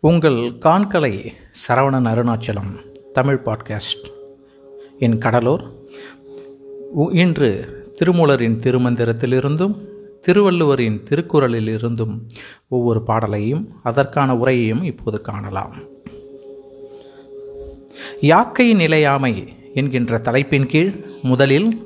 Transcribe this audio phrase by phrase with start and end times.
[0.00, 1.32] உங்கள் காண்கலை
[1.68, 4.10] சரவணன் அருணாச்சலம் தமிழ் பாட்காஸ்ட்.
[4.98, 5.72] என் கடலூர்.
[6.92, 9.78] உ- இன்று திருமூலரின் திருமந்திரத்திலிருந்தும்
[10.20, 12.20] திருவள்ளுவரின் திருக்குறளிலிருந்தும்
[12.68, 15.74] ஒவ்வொரு பாடலையும் அதற்கான உரையையும் இப்போது காணலாம்.
[18.20, 21.82] யாக்கை நிலையாமை என்கின்ற தலைப்பின் கீழ் முதலில்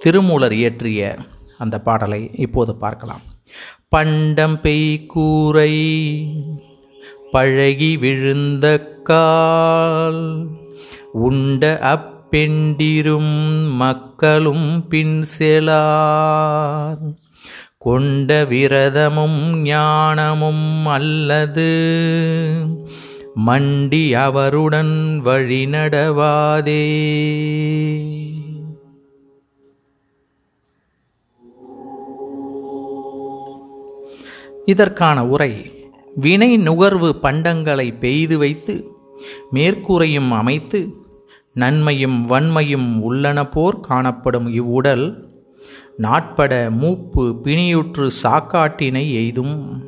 [0.00, 1.16] திருமூலர் இயற்றிய
[1.58, 3.20] அந்த பாடலை இப்போது பார்க்கலாம்.
[3.90, 5.74] பண்டம் பெய் கூரை
[7.32, 10.46] பழகி விழுந்த கால்.
[11.12, 17.16] உண்ட அப்பெண்டிரும் மக்களும் பின் செலார்.
[17.78, 21.68] கொண்ட விரதமும் ஞானமும் அல்லது
[23.46, 26.86] மண்டி அவருடன் வழிநடவாதே
[34.66, 35.70] இதற்கான உரை
[36.14, 38.94] வினை நுகர்வு பண்டங்களை பெய்து வைத்து
[39.54, 40.94] மேற்கூரையும் அமைத்து
[41.54, 45.28] நன்மையும் வன்மையும் உள்ளன போர் காணப்படும் இவ்வுடல்
[45.96, 49.82] நாட்பட மூப்பு பிணியுற்று சாக்காட்டினை எய்தும்.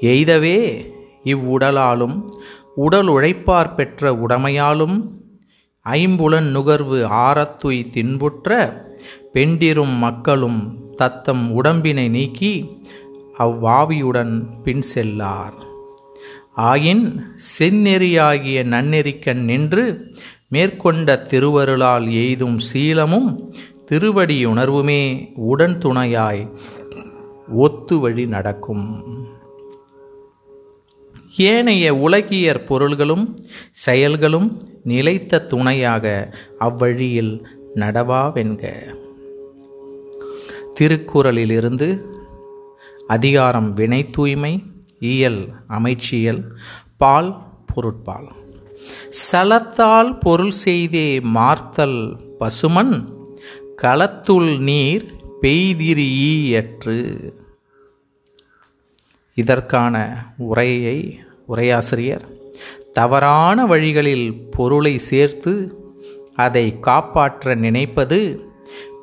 [0.00, 0.86] எய்தவே
[1.24, 2.28] இவ்வுடலாலும்
[2.74, 5.10] உடல் உழைப்பார் பெற்ற உடமையாலும்
[5.84, 8.72] ஐம்புலன் நுகர்வு ஆரத்துய் தின்புற்ற
[9.32, 12.80] பெண்டிரும் மக்களும் தத்தம் உடம்பினை நீக்கி
[13.38, 15.52] அவ்வாவியுடன் பின் செல்லார்.
[16.56, 17.22] ஆயின்
[17.58, 20.14] செந்நெறியாகிய நன்னெறிக்கண் நின்று
[20.48, 23.54] மேற்கொண்ட திருவருளால் எய்தும் சீலமும்
[23.90, 26.50] திருவடியுணர்வுமே உடன் துணையாய்
[27.48, 29.04] ஒத்து வழி நடக்கும்.
[31.36, 33.38] ஏனைய உலகியற் பொருள்களும்
[33.70, 38.72] செயல்களும் நிலைத்த துணையாக அவ்வழியில் நடவாவென்க.
[40.80, 42.20] திருக்குறளிலிருந்து
[43.06, 44.62] அதிகாரம் வினை தூய்மை
[44.98, 46.42] இயல் அமைச்சியல்
[46.96, 48.28] பால் பொருட்பால்.
[49.32, 53.08] சலத்தால் பொருள் செய்தே மார்த்தல் பசுமன்
[53.82, 55.04] களத்துள் நீர்
[55.40, 57.30] பெய்திரியற்று
[59.34, 62.24] இதற்கான உரையை உரையாசிரியர்
[62.92, 65.76] தவறான வழிகளில் பொருளை சேர்த்து
[66.34, 68.50] அதை காப்பாற்ற நினைப்பது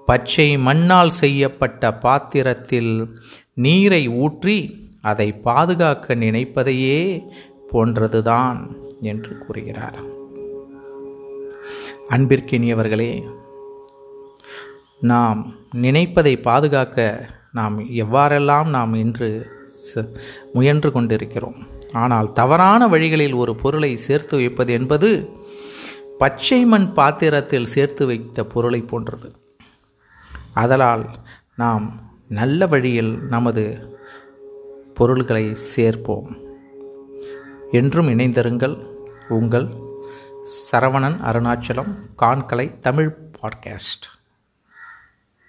[0.05, 3.19] பச்சை மண்ணால் செய்யப்பட்ட பாத்திரத்தில்
[3.59, 7.27] நீரை ஊற்றி அதை பாதுகாக்க நினைப்பதையே
[7.73, 9.99] போன்றதுதான் என்று கூறுகிறார்.
[12.09, 13.29] அன்பிற்கினியவர்களே
[14.99, 19.51] நாம் நினைப்பதை பாதுகாக்க நாம் எவ்வாறெல்லாம் நாம் இன்று
[19.95, 20.15] ச-
[20.53, 21.67] முயன்று கொண்டிருக்கிறோம்.
[21.91, 25.29] ஆனால் தவறான வழிகளில் ஒரு பொருளை சேர்த்து வைப்பது என்பது
[26.17, 29.31] பச்சை மண் பாத்திரத்தில் சேர்த்து வைத்த பொருளை போன்றது.
[30.53, 31.09] அதனால்
[31.55, 33.89] நாம் நல்ல வழியில் நமது
[34.93, 36.37] பொருள்களை சேர்ப்போம்.
[37.71, 38.85] என்றும் இணைந்திருங்கள்
[39.29, 39.67] உங்கள்
[40.71, 44.18] சரவணன் அருணாச்சலம் கான்கலை தமிழ் பாட்காஸ்ட்.